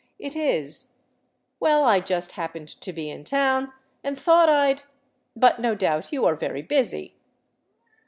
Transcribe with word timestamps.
"It 0.27 0.35
is." 0.35 0.95
"Well, 1.59 1.83
I 1.83 1.99
just 1.99 2.31
happened 2.31 2.67
to 2.69 2.91
be 2.91 3.11
in 3.11 3.23
town 3.23 3.71
and 4.03 4.17
thought 4.17 4.49
I 4.49 4.73
'd.... 4.73 4.83
But 5.35 5.59
no 5.59 5.75
doubt 5.75 6.11
you 6.11 6.25
are 6.25 6.33
very 6.33 6.63
busy. 6.63 7.13